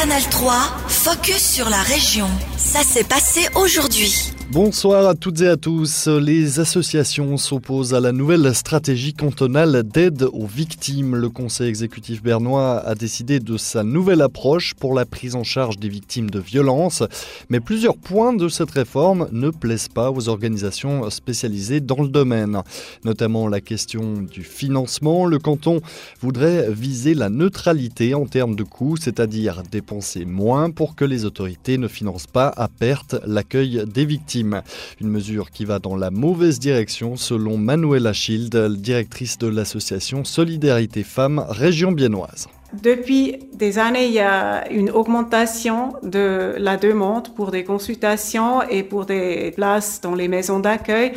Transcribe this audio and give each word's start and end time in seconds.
Canal 0.00 0.22
3, 0.30 0.54
focus 0.86 1.42
sur 1.42 1.68
la 1.68 1.82
région. 1.82 2.28
Ça 2.56 2.84
s'est 2.84 3.02
passé 3.02 3.48
aujourd'hui. 3.56 4.37
Bonsoir 4.50 5.06
à 5.06 5.14
toutes 5.14 5.42
et 5.42 5.48
à 5.48 5.58
tous. 5.58 6.08
Les 6.08 6.58
associations 6.58 7.36
s'opposent 7.36 7.92
à 7.92 8.00
la 8.00 8.12
nouvelle 8.12 8.54
stratégie 8.54 9.12
cantonale 9.12 9.82
d'aide 9.82 10.22
aux 10.22 10.46
victimes. 10.46 11.16
Le 11.16 11.28
conseil 11.28 11.68
exécutif 11.68 12.22
bernois 12.22 12.78
a 12.78 12.94
décidé 12.94 13.40
de 13.40 13.58
sa 13.58 13.84
nouvelle 13.84 14.22
approche 14.22 14.72
pour 14.72 14.94
la 14.94 15.04
prise 15.04 15.34
en 15.34 15.44
charge 15.44 15.78
des 15.78 15.90
victimes 15.90 16.30
de 16.30 16.40
violences. 16.40 17.02
Mais 17.50 17.60
plusieurs 17.60 17.98
points 17.98 18.32
de 18.32 18.48
cette 18.48 18.70
réforme 18.70 19.28
ne 19.32 19.50
plaisent 19.50 19.90
pas 19.90 20.10
aux 20.10 20.30
organisations 20.30 21.10
spécialisées 21.10 21.80
dans 21.80 22.00
le 22.00 22.08
domaine. 22.08 22.62
Notamment 23.04 23.48
la 23.48 23.60
question 23.60 24.22
du 24.22 24.44
financement. 24.44 25.26
Le 25.26 25.38
canton 25.38 25.82
voudrait 26.22 26.72
viser 26.72 27.12
la 27.12 27.28
neutralité 27.28 28.14
en 28.14 28.24
termes 28.24 28.56
de 28.56 28.64
coûts, 28.64 28.96
c'est-à-dire 28.96 29.62
dépenser 29.70 30.24
moins 30.24 30.70
pour 30.70 30.96
que 30.96 31.04
les 31.04 31.26
autorités 31.26 31.76
ne 31.76 31.86
financent 31.86 32.26
pas 32.26 32.48
à 32.56 32.68
perte 32.68 33.14
l'accueil 33.26 33.84
des 33.86 34.06
victimes. 34.06 34.37
Une 35.00 35.08
mesure 35.08 35.50
qui 35.50 35.64
va 35.64 35.78
dans 35.78 35.96
la 35.96 36.10
mauvaise 36.10 36.58
direction 36.58 37.16
selon 37.16 37.56
Manuela 37.58 38.12
Schild, 38.12 38.54
directrice 38.76 39.38
de 39.38 39.46
l'association 39.46 40.24
Solidarité 40.24 41.02
Femmes 41.02 41.44
Région 41.48 41.92
Biennoise. 41.92 42.48
Depuis 42.82 43.36
des 43.54 43.78
années, 43.78 44.06
il 44.06 44.12
y 44.12 44.20
a 44.20 44.70
une 44.70 44.90
augmentation 44.90 45.94
de 46.02 46.54
la 46.58 46.76
demande 46.76 47.34
pour 47.34 47.50
des 47.50 47.64
consultations 47.64 48.62
et 48.62 48.82
pour 48.82 49.06
des 49.06 49.52
places 49.52 50.00
dans 50.02 50.14
les 50.14 50.28
maisons 50.28 50.60
d'accueil. 50.60 51.12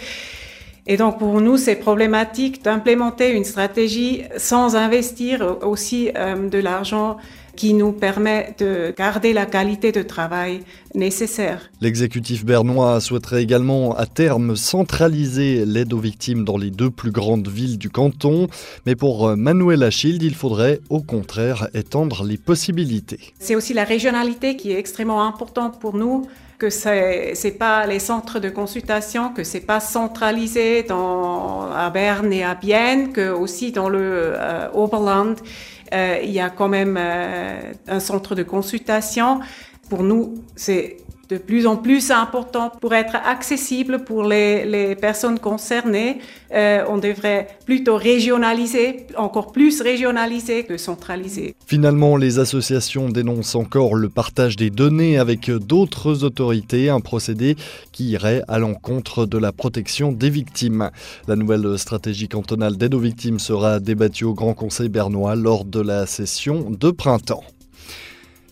Et 0.88 0.98
donc 0.98 1.20
pour 1.20 1.42
nous, 1.42 1.58
c'est 1.58 1.76
problématique 1.76 2.64
d'implémenter 2.64 3.32
une 3.32 3.44
stratégie 3.44 4.24
sans 4.38 4.76
investir 4.76 5.58
aussi 5.64 6.10
euh, 6.16 6.50
de 6.50 6.58
l'argent 6.58 7.18
qui 7.56 7.74
nous 7.74 7.92
permet 7.92 8.56
de 8.60 8.94
garder 8.98 9.34
la 9.34 9.46
qualité 9.46 9.92
de 9.92 10.02
travail 10.02 10.62
nécessaire. 10.96 11.70
L'exécutif 11.82 12.46
bernois 12.46 13.02
souhaiterait 13.02 13.44
également 13.44 13.96
à 13.96 14.06
terme 14.06 14.56
centraliser 14.56 15.66
l'aide 15.66 15.94
aux 15.94 16.00
victimes 16.00 16.46
dans 16.46 16.58
les 16.58 16.72
deux 16.72 16.90
plus 16.90 17.12
grandes 17.12 17.50
villes 17.50 17.78
du 17.78 17.90
canton, 17.90 18.48
mais 18.86 18.96
pour 18.96 19.36
Manuel 19.36 19.84
Achilde, 19.84 20.24
il 20.24 20.34
faudrait 20.34 20.80
au 20.90 21.02
contraire 21.02 21.68
étendre 21.74 22.24
les 22.24 22.38
possibilités. 22.38 23.20
C'est 23.40 23.56
aussi 23.56 23.74
la 23.74 23.84
régionalité 23.84 24.56
qui 24.56 24.72
est 24.72 24.80
extrêmement 24.80 25.24
importante 25.24 25.80
pour 25.80 25.96
nous 25.96 26.28
que 26.62 26.70
c'est 26.70 27.34
c'est 27.34 27.58
pas 27.58 27.88
les 27.88 27.98
centres 27.98 28.40
de 28.40 28.50
consultation, 28.52 29.34
que 29.34 29.44
c'est 29.44 29.66
pas 29.74 29.80
centralisé 29.80 30.84
dans 30.84 31.72
à 31.72 31.90
Berne 31.90 32.32
et 32.32 32.44
à 32.44 32.54
Bienne, 32.54 33.12
que 33.12 33.32
aussi 33.32 33.72
dans 33.72 33.90
le 33.90 34.00
euh, 34.04 34.70
Oberland 34.84 35.38
euh, 35.94 36.20
il 36.24 36.32
y 36.32 36.40
a 36.40 36.50
quand 36.50 36.70
même 36.70 36.98
euh, 37.00 37.74
un 37.88 38.00
centre 38.00 38.36
de 38.36 38.44
consultation. 38.44 39.40
Pour 39.92 40.04
nous, 40.04 40.36
c'est 40.56 41.00
de 41.28 41.38
plus 41.38 41.68
en 41.68 41.76
plus 41.76 42.12
important 42.12 42.72
pour 42.80 42.94
être 42.94 43.18
accessible 43.26 44.06
pour 44.06 44.24
les, 44.24 44.96
personnes 44.96 45.38
concernées. 45.38 46.20
Euh, 46.54 46.86
on 46.88 46.98
devrait 46.98 47.50
plutôt 47.66 47.98
régionaliser, 47.98 49.08
encore 49.18 49.52
plus 49.52 49.82
régionaliser 49.82 50.64
que 50.64 50.78
centraliser. 50.78 51.56
Finalement, 51.68 52.16
les 52.16 52.40
associations 52.40 53.10
dénoncent 53.10 53.56
encore 53.56 53.96
le 53.96 54.08
partage 54.08 54.56
des 54.56 54.70
données 54.70 55.18
avec 55.18 55.52
d'autres 55.52 56.24
autorités, 56.24 56.90
un 56.90 57.02
procédé 57.02 57.58
qui 57.92 58.12
irait 58.12 58.44
à 58.48 58.60
l'encontre 58.60 59.26
de 59.26 59.38
la 59.38 59.52
protection 59.52 60.14
des 60.14 60.30
victimes. 60.30 60.90
La 61.28 61.36
nouvelle 61.36 61.78
stratégie 61.78 62.30
cantonale 62.30 62.78
d'aide 62.78 62.94
aux 62.94 63.00
victimes 63.00 63.40
sera 63.40 63.82
débattue 63.82 64.24
au 64.24 64.34
Grand 64.34 64.54
Conseil 64.54 64.88
bernois 64.88 65.36
lors 65.36 65.66
de 65.66 65.82
la 65.82 66.06
session 66.06 66.70
de 66.70 66.92
printemps. 66.92 67.44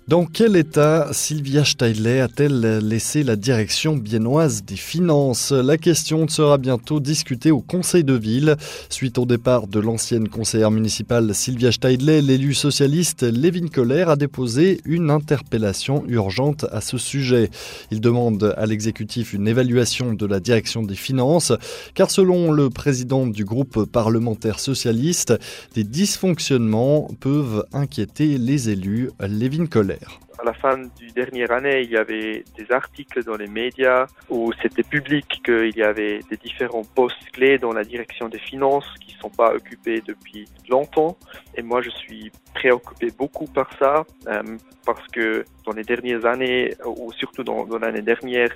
Dans 0.09 0.25
quel 0.25 0.55
état 0.55 1.09
Sylvia 1.11 1.63
Steiler 1.63 2.21
a-t-elle 2.21 2.79
laissé 2.79 3.21
la 3.21 3.35
direction 3.35 3.95
biennoise 3.95 4.63
des 4.63 4.75
finances? 4.75 5.51
La 5.51 5.77
question 5.77 6.27
sera 6.27 6.57
bientôt 6.57 7.00
discutée 7.00 7.51
au 7.51 7.61
Conseil 7.61 8.03
de 8.03 8.16
ville. 8.16 8.56
Suite 8.89 9.19
au 9.19 9.28
départ 9.28 9.67
de 9.67 9.79
l'ancienne 9.79 10.28
conseillère 10.28 10.72
municipale 10.72 11.35
Sylvia 11.35 11.72
Steidley, 11.72 12.23
l'élu 12.23 12.56
socialiste 12.56 13.22
Lévin 13.22 13.67
Koller 13.67 14.06
a 14.07 14.16
déposé 14.16 14.81
une 14.84 15.11
interpellation 15.11 16.03
urgente 16.07 16.66
à 16.72 16.81
ce 16.81 16.97
sujet. 16.97 17.51
Il 17.91 18.01
demande 18.01 18.55
à 18.57 18.66
l'exécutif 18.66 19.34
une 19.34 19.47
évaluation 19.47 20.13
de 20.13 20.25
la 20.25 20.39
direction 20.39 20.81
des 20.81 20.95
finances, 20.95 21.53
car 21.94 22.09
selon 22.09 22.51
le 22.51 22.72
président 22.72 23.28
du 23.28 23.45
groupe 23.45 23.85
parlementaire 23.85 24.59
socialiste, 24.59 25.35
des 25.75 25.84
dysfonctionnements 25.84 27.11
peuvent 27.19 27.63
inquiéter 27.73 28.39
les 28.39 28.72
élus 28.72 29.11
Lévin 29.19 29.67
À 30.39 30.45
la 30.45 30.53
fin 30.53 30.77
du 30.77 31.07
dernière 31.07 31.51
année, 31.51 31.81
il 31.81 31.91
y 31.91 31.97
avait 31.97 32.45
des 32.57 32.71
articles 32.71 33.23
dans 33.23 33.35
les 33.35 33.47
médias 33.47 34.05
où 34.29 34.51
c'était 34.61 34.83
public 34.83 35.41
qu'il 35.43 35.75
y 35.75 35.83
avait 35.83 36.19
des 36.29 36.37
différents 36.37 36.85
postes 36.95 37.29
clés 37.33 37.57
dans 37.57 37.73
la 37.73 37.83
direction 37.83 38.29
des 38.29 38.39
finances 38.39 38.87
qui 39.01 39.15
ne 39.15 39.19
sont 39.19 39.29
pas 39.29 39.53
occupés 39.53 40.01
depuis 40.05 40.45
longtemps. 40.69 41.17
Et 41.55 41.61
moi, 41.61 41.81
je 41.81 41.89
suis 41.89 42.31
préoccupé 42.53 43.11
beaucoup 43.17 43.47
par 43.47 43.69
ça 43.77 44.05
euh, 44.27 44.43
parce 44.85 45.05
que 45.09 45.43
dans 45.65 45.73
les 45.73 45.83
dernières 45.83 46.25
années, 46.25 46.73
ou 46.85 47.11
surtout 47.13 47.43
dans, 47.43 47.66
l'année 47.77 48.01
dernière, 48.01 48.55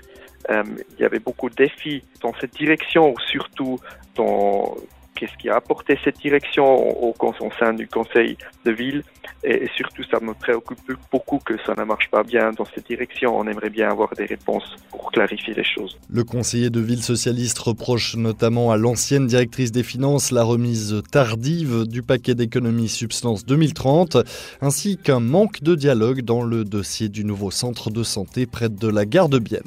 euh, 0.50 0.64
il 0.98 1.02
y 1.02 1.06
avait 1.06 1.20
beaucoup 1.20 1.50
de 1.50 1.56
défis 1.56 2.04
dans 2.22 2.34
cette 2.40 2.54
direction, 2.54 3.14
surtout 3.30 3.78
dans 4.16 4.76
qu'est-ce 5.16 5.38
qui 5.38 5.50
a 5.50 5.56
apporté 5.56 5.98
cette 6.04 6.20
direction 6.20 6.66
au, 6.66 7.14
sein 7.60 7.74
du 7.74 7.88
conseil 7.88 8.38
de 8.66 8.72
ville. 8.72 9.04
Et, 9.44 9.66
et, 9.66 9.70
surtout, 9.76 10.04
ça 10.10 10.20
me 10.20 10.34
préoccupe 10.34 10.80
beaucoup 11.12 11.40
que 11.40 11.56
ça 11.66 11.74
ne 11.78 11.84
marche 11.84 12.10
pas 12.10 12.24
bien 12.24 12.52
dans 12.52 12.66
cette 12.66 12.88
direction. 12.88 13.38
On 13.38 13.48
aimerait 13.48 13.70
bien 13.70 13.90
avoir 13.90 14.14
des 14.16 14.26
réponses 14.26 14.76
pour 14.90 15.12
clarifier 15.12 15.54
les 15.54 15.64
choses. 15.64 15.98
Le 16.10 16.24
conseiller 16.24 16.70
de 16.70 16.80
ville 16.80 17.04
socialiste 17.04 17.60
reproche 17.60 18.16
notamment 18.16 18.72
à 18.72 18.78
l'ancienne 18.78 19.28
directrice 19.28 19.72
des 19.72 19.84
finances 19.84 20.32
la 20.32 20.44
remise 20.44 21.02
tardive 21.12 21.86
du 21.88 22.04
paquet 22.04 22.36
d'économie 22.36 22.90
substance 22.90 23.46
2030, 23.46 24.18
ainsi 24.62 24.98
qu'un 24.98 25.20
manque 25.20 25.62
de 25.62 25.76
dialogue 25.76 26.22
dans 26.22 26.44
le 26.44 26.64
dossier 26.64 27.10
du 27.10 27.26
nouveau 27.26 27.52
centre 27.52 27.90
de 27.90 28.04
santé 28.04 28.46
près 28.46 28.70
de 28.70 28.88
la 28.88 29.06
gare 29.06 29.30
de 29.30 29.40
Bienne. 29.40 29.62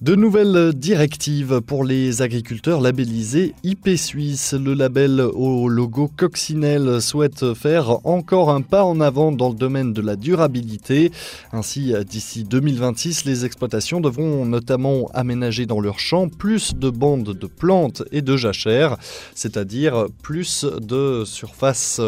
De 0.00 0.14
nouvelles 0.14 0.72
directives 0.72 1.60
pour 1.60 1.84
les 1.84 2.22
agriculteurs 2.22 2.80
labellisés 2.80 3.54
IP 3.64 3.90
Suisse. 3.98 4.54
Le 4.54 4.72
label 4.72 5.20
au 5.20 5.68
logo 5.68 6.10
coccinelle 6.16 7.02
souhaite 7.02 7.52
faire 7.52 8.06
encore 8.06 8.50
un 8.50 8.62
pas 8.62 8.82
en 8.82 8.98
avant 9.02 9.30
dans 9.30 9.50
le 9.50 9.54
domaine 9.54 9.92
de 9.92 10.00
la 10.00 10.16
durabilité. 10.16 11.12
Ainsi, 11.52 11.92
d'ici 12.08 12.44
2026, 12.44 13.26
les 13.26 13.44
exploitations 13.44 14.00
devront 14.00 14.46
notamment 14.46 15.10
aménager 15.12 15.66
dans 15.66 15.80
leurs 15.80 15.98
champs 15.98 16.30
plus 16.30 16.74
de 16.74 16.88
bandes 16.88 17.34
de 17.34 17.46
plantes 17.46 18.02
et 18.10 18.22
de 18.22 18.38
jachères, 18.38 18.96
c'est-à-dire 19.34 20.06
plus 20.22 20.64
de 20.64 21.24
surface 21.26 22.00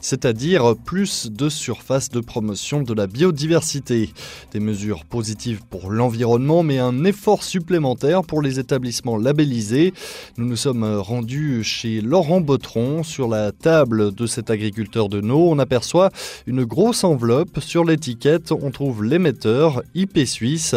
c'est-à-dire 0.00 0.74
plus 0.84 1.30
de 1.30 1.48
surface 1.48 2.08
de 2.08 2.20
promotion 2.20 2.82
de 2.82 2.94
la 2.94 3.06
biodiversité. 3.06 4.10
Des 4.52 4.60
mesures 4.60 5.04
positives 5.04 5.62
pour 5.68 5.90
l'environnement, 5.90 6.62
mais 6.62 6.78
un 6.78 7.04
effort 7.04 7.42
supplémentaire 7.42 8.22
pour 8.22 8.42
les 8.42 8.58
établissements 8.58 9.16
labellisés. 9.16 9.92
Nous 10.36 10.46
nous 10.46 10.56
sommes 10.56 10.84
rendus 10.84 11.64
chez 11.64 12.00
Laurent 12.00 12.40
Botron. 12.40 13.02
Sur 13.02 13.28
la 13.28 13.52
table 13.52 14.14
de 14.14 14.26
cet 14.26 14.50
agriculteur 14.50 15.08
de 15.08 15.20
nos, 15.20 15.50
on 15.50 15.58
aperçoit 15.58 16.10
une 16.46 16.64
grosse 16.64 17.04
enveloppe. 17.04 17.60
Sur 17.60 17.84
l'étiquette, 17.84 18.52
on 18.52 18.70
trouve 18.70 19.04
l'émetteur 19.04 19.82
IP 19.94 20.20
Suisse. 20.26 20.74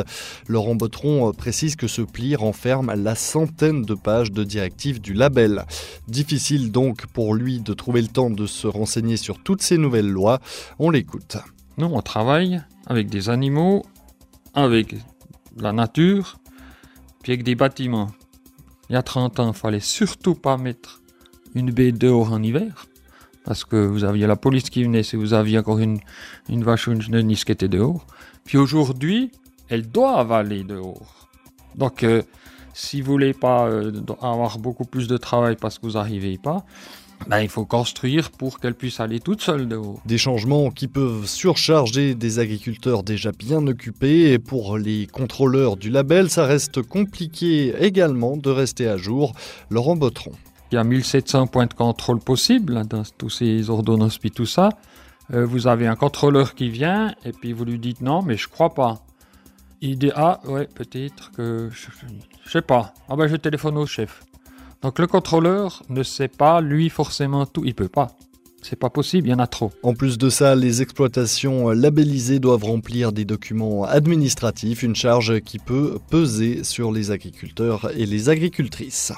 Laurent 0.47 0.75
Botron 0.75 1.31
précise 1.31 1.75
que 1.75 1.87
ce 1.87 2.01
pli 2.01 2.35
renferme 2.35 2.93
la 2.95 3.15
centaine 3.15 3.83
de 3.83 3.93
pages 3.93 4.31
de 4.31 4.43
directives 4.43 5.01
du 5.01 5.13
label. 5.13 5.65
Difficile 6.07 6.71
donc 6.71 7.05
pour 7.07 7.33
lui 7.33 7.59
de 7.59 7.73
trouver 7.73 8.01
le 8.01 8.07
temps 8.07 8.29
de 8.29 8.45
se 8.45 8.67
renseigner 8.67 9.10
sur 9.17 9.41
toutes 9.41 9.61
ces 9.61 9.77
nouvelles 9.77 10.09
lois. 10.09 10.39
On 10.79 10.89
l'écoute. 10.89 11.37
Nous, 11.77 11.87
on 11.87 12.01
travaille 12.01 12.61
avec 12.87 13.09
des 13.09 13.29
animaux, 13.29 13.83
avec 14.53 14.95
la 15.57 15.71
nature, 15.71 16.39
puis 17.21 17.33
avec 17.33 17.43
des 17.43 17.55
bâtiments. 17.55 18.11
Il 18.89 18.93
y 18.93 18.95
a 18.95 19.03
30 19.03 19.39
ans, 19.39 19.51
il 19.53 19.57
fallait 19.57 19.79
surtout 19.79 20.35
pas 20.35 20.57
mettre 20.57 21.01
une 21.55 21.71
baie 21.71 21.91
dehors 21.91 22.31
en 22.33 22.43
hiver, 22.43 22.87
parce 23.45 23.63
que 23.63 23.75
vous 23.75 24.03
aviez 24.03 24.27
la 24.27 24.35
police 24.35 24.69
qui 24.69 24.83
venait 24.83 25.03
si 25.03 25.15
vous 25.15 25.33
aviez 25.33 25.59
encore 25.59 25.79
une, 25.79 25.99
vache 26.49 26.87
ou 26.87 26.91
une 26.91 27.21
niche 27.21 27.45
qui 27.45 27.51
était 27.51 27.67
dehors. 27.67 28.05
Puis 28.43 28.57
aujourd'hui, 28.57 29.31
elles 29.69 29.89
doivent 29.89 30.31
aller 30.31 30.63
dehors. 30.63 31.29
Donc, 31.75 32.03
euh, 32.03 32.21
si 32.73 33.01
vous 33.01 33.11
voulez 33.11 33.33
pas 33.33 33.67
euh, 33.67 33.91
avoir 34.21 34.59
beaucoup 34.59 34.85
plus 34.85 35.07
de 35.07 35.17
travail 35.17 35.55
parce 35.59 35.79
que 35.79 35.85
vous 35.85 35.93
n'arrivez 35.93 36.37
pas, 36.37 36.65
ben, 37.27 37.39
il 37.39 37.49
faut 37.49 37.65
construire 37.65 38.31
pour 38.31 38.59
qu'elle 38.59 38.73
puisse 38.73 38.99
aller 38.99 39.19
toute 39.19 39.41
seule 39.41 39.67
de 39.67 39.75
haut. 39.75 39.99
Des 40.05 40.17
changements 40.17 40.71
qui 40.71 40.87
peuvent 40.87 41.25
surcharger 41.25 42.15
des 42.15 42.39
agriculteurs 42.39 43.03
déjà 43.03 43.31
bien 43.31 43.65
occupés 43.67 44.31
et 44.31 44.39
pour 44.39 44.77
les 44.77 45.07
contrôleurs 45.07 45.77
du 45.77 45.89
label, 45.89 46.29
ça 46.29 46.45
reste 46.45 46.81
compliqué 46.81 47.73
également 47.79 48.37
de 48.37 48.49
rester 48.49 48.87
à 48.87 48.97
jour. 48.97 49.33
Laurent 49.69 49.95
Botron. 49.95 50.31
Il 50.71 50.75
y 50.75 50.77
a 50.77 50.83
1700 50.83 51.47
points 51.47 51.65
de 51.65 51.73
contrôle 51.73 52.19
possibles 52.19 52.77
hein, 52.77 52.85
dans 52.89 53.03
tous 53.17 53.29
ces 53.29 53.69
ordonnances 53.69 54.17
puis 54.17 54.31
tout 54.31 54.45
ça. 54.45 54.69
Euh, 55.33 55.45
vous 55.45 55.67
avez 55.67 55.87
un 55.87 55.95
contrôleur 55.95 56.55
qui 56.55 56.69
vient 56.69 57.13
et 57.25 57.31
puis 57.31 57.53
vous 57.53 57.65
lui 57.65 57.77
dites 57.77 58.01
non, 58.01 58.21
mais 58.23 58.37
je 58.37 58.47
crois 58.47 58.73
pas. 58.73 59.01
Il 59.81 59.97
dit 59.97 60.11
ah 60.15 60.39
ouais 60.45 60.67
peut-être 60.73 61.31
que 61.31 61.69
je, 61.71 61.87
je 62.45 62.51
sais 62.51 62.61
pas. 62.61 62.93
Ah 63.09 63.15
ben 63.15 63.27
je 63.27 63.35
téléphone 63.35 63.77
au 63.77 63.85
chef. 63.85 64.23
Donc 64.81 64.97
le 64.97 65.07
contrôleur 65.07 65.83
ne 65.89 66.01
sait 66.03 66.27
pas 66.27 66.59
lui 66.61 66.89
forcément 66.89 67.45
tout. 67.45 67.63
Il 67.65 67.75
peut 67.75 67.87
pas. 67.87 68.15
C'est 68.63 68.77
pas 68.77 68.89
possible, 68.89 69.27
il 69.27 69.31
y 69.31 69.33
en 69.33 69.39
a 69.39 69.47
trop. 69.47 69.71
En 69.81 69.95
plus 69.95 70.17
de 70.17 70.29
ça, 70.29 70.55
les 70.55 70.81
exploitations 70.81 71.69
labellisées 71.69 72.39
doivent 72.39 72.63
remplir 72.63 73.11
des 73.11 73.25
documents 73.25 73.85
administratifs, 73.85 74.83
une 74.83 74.95
charge 74.95 75.39
qui 75.39 75.57
peut 75.57 75.97
peser 76.09 76.63
sur 76.63 76.91
les 76.91 77.09
agriculteurs 77.09 77.89
et 77.97 78.05
les 78.05 78.29
agricultrices. 78.29 79.13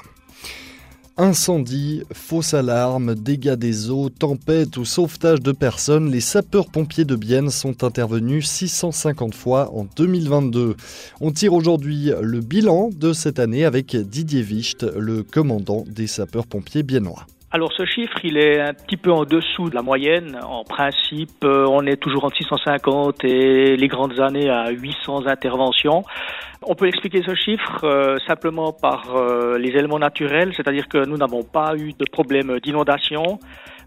Incendie, 1.16 2.02
fausse 2.12 2.54
alarme, 2.54 3.14
dégâts 3.14 3.54
des 3.54 3.88
eaux, 3.88 4.08
tempête 4.08 4.76
ou 4.76 4.84
sauvetage 4.84 5.40
de 5.40 5.52
personnes, 5.52 6.10
les 6.10 6.20
sapeurs-pompiers 6.20 7.04
de 7.04 7.14
Bienne 7.14 7.50
sont 7.50 7.84
intervenus 7.84 8.48
650 8.48 9.32
fois 9.32 9.72
en 9.72 9.86
2022. 9.96 10.74
On 11.20 11.30
tire 11.30 11.52
aujourd'hui 11.52 12.10
le 12.20 12.40
bilan 12.40 12.90
de 12.92 13.12
cette 13.12 13.38
année 13.38 13.64
avec 13.64 13.94
Didier 13.94 14.42
Wicht, 14.42 14.82
le 14.82 15.22
commandant 15.22 15.84
des 15.86 16.08
sapeurs-pompiers 16.08 16.82
biennois. 16.82 17.26
Alors 17.54 17.72
ce 17.72 17.84
chiffre, 17.84 18.18
il 18.24 18.36
est 18.36 18.60
un 18.60 18.74
petit 18.74 18.96
peu 18.96 19.12
en 19.12 19.22
dessous 19.22 19.70
de 19.70 19.76
la 19.76 19.82
moyenne. 19.82 20.40
En 20.42 20.64
principe, 20.64 21.44
euh, 21.44 21.64
on 21.68 21.86
est 21.86 21.94
toujours 21.94 22.24
entre 22.24 22.36
650 22.36 23.22
et 23.22 23.76
les 23.76 23.86
grandes 23.86 24.18
années 24.18 24.50
à 24.50 24.70
800 24.70 25.28
interventions. 25.28 26.02
On 26.62 26.74
peut 26.74 26.88
expliquer 26.88 27.22
ce 27.24 27.36
chiffre 27.36 27.84
euh, 27.84 28.16
simplement 28.26 28.72
par 28.72 29.14
euh, 29.14 29.56
les 29.56 29.68
éléments 29.68 30.00
naturels, 30.00 30.52
c'est-à-dire 30.56 30.88
que 30.88 31.06
nous 31.06 31.16
n'avons 31.16 31.44
pas 31.44 31.76
eu 31.76 31.92
de 31.92 32.04
problème 32.10 32.58
d'inondation, 32.58 33.38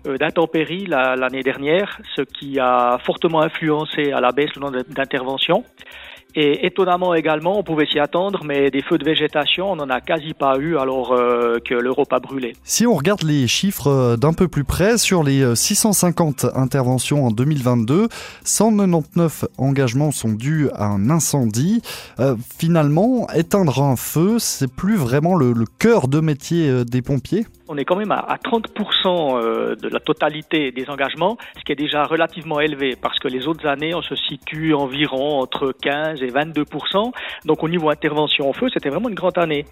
d'intempéries 0.05 0.85
l'année 0.85 1.43
dernière, 1.43 1.99
ce 2.15 2.21
qui 2.21 2.59
a 2.61 2.97
fortement 3.03 3.41
influencé 3.41 4.13
à 4.13 4.21
la 4.21 4.31
baisse 4.31 4.55
le 4.55 4.61
nombre 4.61 4.81
d'interventions. 4.87 5.65
Et 6.39 6.67
étonnamment 6.67 7.15
également, 7.15 7.57
on 7.57 7.63
pouvait 7.63 7.87
s'y 7.87 7.97
attendre, 7.97 8.43
mais 8.45 8.69
des 8.69 8.83
feux 8.83 8.99
de 8.99 9.03
végétation, 9.03 9.71
on 9.71 9.75
n'en 9.75 9.89
a 9.89 10.01
quasi 10.01 10.35
pas 10.35 10.59
eu 10.59 10.77
alors 10.77 11.11
euh, 11.11 11.57
que 11.57 11.73
l'Europe 11.73 12.13
a 12.13 12.19
brûlé. 12.19 12.55
Si 12.63 12.85
on 12.85 12.93
regarde 12.93 13.23
les 13.23 13.47
chiffres 13.47 13.87
euh, 13.87 14.17
d'un 14.17 14.33
peu 14.33 14.47
plus 14.47 14.63
près, 14.63 14.99
sur 14.99 15.23
les 15.23 15.55
650 15.55 16.43
euh, 16.43 16.49
interventions 16.53 17.25
en 17.25 17.31
2022, 17.31 18.07
199 18.43 19.45
engagements 19.57 20.11
sont 20.11 20.33
dus 20.33 20.69
à 20.75 20.85
un 20.85 21.09
incendie. 21.09 21.81
finalement, 22.55 23.27
éteindre 23.33 23.81
un 23.81 23.95
feu, 23.95 24.37
c'est 24.37 24.71
plus 24.71 24.95
vraiment 24.95 25.33
le, 25.33 25.53
le 25.53 25.65
cœur 25.79 26.07
de 26.07 26.19
métier 26.19 26.85
des 26.85 27.01
pompiers? 27.01 27.47
On 27.69 27.77
est 27.77 27.85
quand 27.85 27.95
même 27.95 28.11
à, 28.11 28.37
30% 28.43 29.07
euh, 29.07 29.75
de 29.75 29.89
la 29.89 29.99
totalité 29.99 30.71
des 30.71 30.89
engagements, 30.89 31.37
ce 31.57 31.63
qui 31.63 31.71
est 31.71 31.75
déjà 31.75 32.05
relativement 32.05 32.59
élevé 32.59 32.95
parce 32.99 33.19
que 33.19 33.27
les 33.27 33.47
autres 33.47 33.67
années, 33.67 33.93
on 33.93 34.01
se 34.01 34.15
situe 34.15 34.73
environ 34.73 35.39
entre 35.39 35.73
15 35.81 36.21
et 36.21 36.27
22%. 36.27 37.11
Donc 37.45 37.63
au 37.63 37.69
niveau 37.69 37.89
intervention 37.89 38.49
en 38.49 38.53
feu, 38.53 38.67
c'était 38.73 38.89
vraiment 38.89 39.09
une 39.09 39.15
grande 39.15 39.37
année. 39.37 39.65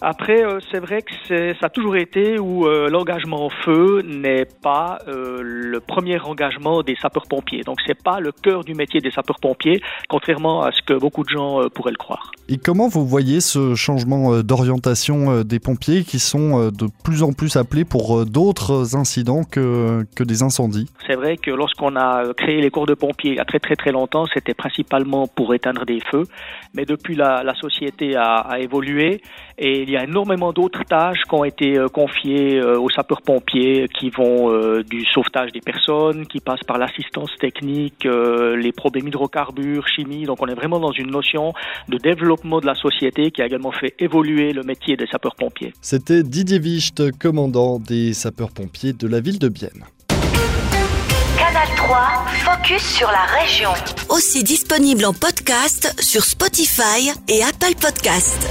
Après, 0.00 0.44
euh, 0.44 0.60
c'est 0.70 0.80
vrai 0.80 1.02
que 1.02 1.54
ça 1.54 1.66
a 1.66 1.68
toujours 1.68 1.96
été 1.96 2.38
où 2.38 2.66
euh, 2.66 2.88
l'engagement 2.88 3.46
en 3.46 3.50
feu 3.50 4.02
n'est 4.04 4.46
pas 4.62 4.98
le 5.06 5.78
premier 5.80 6.18
engagement 6.20 6.82
des 6.82 6.96
sapeurs-pompiers. 6.96 7.62
Donc 7.62 7.78
c'est 7.86 8.00
pas 8.00 8.20
le 8.20 8.32
cœur 8.32 8.64
du 8.64 8.74
métier 8.74 9.00
des 9.00 9.10
sapeurs-pompiers, 9.10 9.82
contrairement 10.08 10.62
à 10.62 10.72
ce 10.72 10.82
que 10.82 10.94
beaucoup 10.94 11.24
de 11.24 11.28
gens 11.28 11.68
pourraient 11.74 11.90
le 11.90 11.96
croire. 11.96 12.30
Et 12.48 12.58
comment 12.58 12.88
vous 12.88 13.06
voyez 13.06 13.40
ce 13.40 13.74
changement 13.74 14.42
d'orientation 14.42 15.42
des 15.42 15.58
pompiers 15.58 16.04
qui 16.04 16.18
sont 16.18 16.70
de 16.70 16.88
plus 17.02 17.22
en 17.22 17.32
plus 17.32 17.39
plus 17.40 17.56
appelés 17.56 17.86
pour 17.86 18.18
euh, 18.18 18.24
d'autres 18.26 18.96
incidents 18.96 19.44
que, 19.44 20.04
que 20.14 20.22
des 20.24 20.42
incendies. 20.42 20.90
C'est 21.06 21.14
vrai 21.14 21.38
que 21.38 21.50
lorsqu'on 21.50 21.96
a 21.96 22.34
créé 22.36 22.60
les 22.60 22.68
cours 22.68 22.84
de 22.84 22.92
pompiers 22.92 23.30
il 23.30 23.36
y 23.36 23.40
a 23.40 23.46
très 23.46 23.58
très 23.58 23.76
très 23.76 23.92
longtemps, 23.92 24.26
c'était 24.34 24.52
principalement 24.52 25.26
pour 25.26 25.54
éteindre 25.54 25.86
des 25.86 26.00
feux. 26.10 26.24
Mais 26.74 26.84
depuis, 26.84 27.14
la, 27.14 27.42
la 27.42 27.54
société 27.54 28.14
a, 28.14 28.34
a, 28.34 28.58
évolué 28.58 29.22
et 29.56 29.82
il 29.82 29.90
y 29.90 29.96
a 29.96 30.04
énormément 30.04 30.52
d'autres 30.52 30.84
tâches 30.84 31.22
qui 31.26 31.34
ont 31.34 31.44
été 31.44 31.78
euh, 31.78 31.88
confiées 31.88 32.60
euh, 32.60 32.78
aux 32.78 32.90
sapeurs-pompiers 32.90 33.88
qui 33.98 34.10
vont 34.10 34.50
du 34.82 35.06
sauvetage 35.06 35.50
des 35.52 35.60
personnes, 35.62 36.26
qui 36.26 36.40
passent 36.40 36.66
par 36.66 36.76
l'assistance 36.76 37.30
technique, 37.40 38.04
les 38.04 38.72
problèmes 38.72 39.08
hydrocarbures, 39.08 39.86
chimie. 39.88 40.24
Donc 40.24 40.42
on 40.42 40.46
est 40.46 40.54
vraiment 40.54 40.78
dans 40.78 40.92
une 40.92 41.10
notion 41.10 41.54
de 41.88 41.96
développement 41.96 42.60
de 42.60 42.66
la 42.66 42.74
société 42.74 43.30
qui 43.30 43.40
a 43.40 43.46
également 43.46 43.72
fait 43.72 43.94
évoluer 43.98 44.52
le 44.52 44.62
métier 44.62 44.96
des 44.96 45.06
sapeurs-pompiers. 45.06 45.72
C'était 45.80 46.22
Didier 46.22 46.58
Wicht, 46.58 47.18
commandant 47.30 47.78
des 47.78 48.12
sapeurs-pompiers 48.12 48.92
de 48.92 49.06
la 49.06 49.20
ville 49.20 49.38
de 49.38 49.46
Bienne. 49.46 49.84
Canal 51.38 51.68
3, 51.76 52.24
focus 52.44 52.82
sur 52.82 53.06
la 53.06 53.22
région. 53.40 53.70
Aussi 54.08 54.42
disponible 54.42 55.04
en 55.04 55.12
podcast 55.12 55.94
sur 56.00 56.24
Spotify 56.24 57.12
et 57.28 57.44
Apple 57.44 57.76
Podcast. 57.80 58.48